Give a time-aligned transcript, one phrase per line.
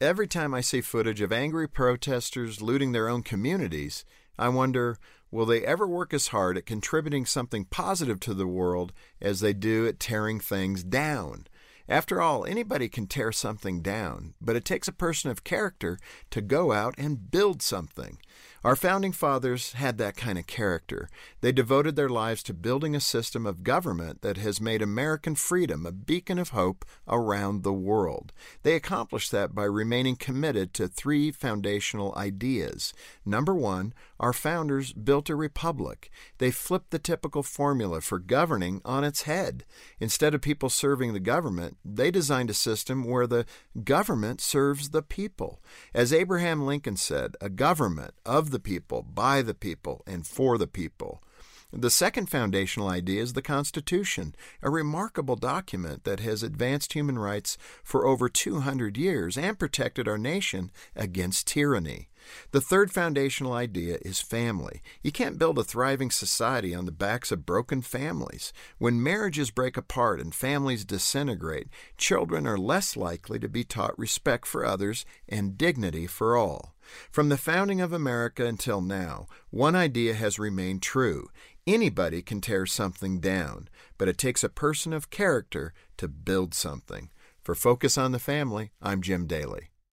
[0.00, 4.04] Every time I see footage of angry protesters looting their own communities,
[4.38, 4.98] I wonder
[5.30, 9.54] will they ever work as hard at contributing something positive to the world as they
[9.54, 11.46] do at tearing things down?
[11.88, 15.98] After all, anybody can tear something down, but it takes a person of character
[16.30, 18.18] to go out and build something.
[18.66, 21.08] Our founding fathers had that kind of character.
[21.40, 25.86] They devoted their lives to building a system of government that has made American freedom
[25.86, 28.32] a beacon of hope around the world.
[28.64, 32.92] They accomplished that by remaining committed to three foundational ideas.
[33.24, 36.10] Number one, our founders built a republic.
[36.38, 39.64] They flipped the typical formula for governing on its head.
[40.00, 43.46] Instead of people serving the government, they designed a system where the
[43.84, 45.62] government serves the people.
[45.94, 50.56] As Abraham Lincoln said, a government of the the people, by the people, and for
[50.56, 51.22] the people.
[51.70, 57.58] The second foundational idea is the Constitution, a remarkable document that has advanced human rights
[57.84, 62.08] for over 200 years and protected our nation against tyranny.
[62.50, 64.82] The third foundational idea is family.
[65.02, 68.52] You can't build a thriving society on the backs of broken families.
[68.78, 74.46] When marriages break apart and families disintegrate, children are less likely to be taught respect
[74.46, 76.74] for others and dignity for all.
[77.10, 81.28] From the founding of America until now, one idea has remained true.
[81.66, 87.10] Anybody can tear something down, but it takes a person of character to build something.
[87.42, 89.70] For Focus on the Family, I'm Jim Daly.